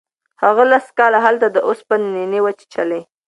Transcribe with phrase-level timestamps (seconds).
[0.43, 3.01] هغه لس کاله هلته د اوسپنو نینې وچیچلې.